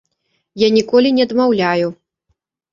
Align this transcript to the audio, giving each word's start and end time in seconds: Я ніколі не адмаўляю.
Я 0.61 0.67
ніколі 0.77 1.13
не 1.19 1.23
адмаўляю. 1.29 1.87